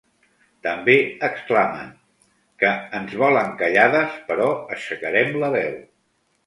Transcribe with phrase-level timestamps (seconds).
[0.67, 0.95] També
[1.27, 1.91] exclamen
[2.65, 5.83] que “ens volen callades, però aixecarem la veu!”.